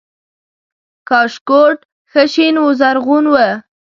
[1.09, 1.77] کاشکوټ
[2.11, 3.35] ښه شین و زرغون و